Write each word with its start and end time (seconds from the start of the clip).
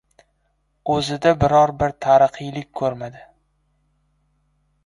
O‘zida 0.93 1.33
biror-bir 1.43 1.93
tarixiylik 2.05 2.73
ko‘rmadi. 2.81 3.23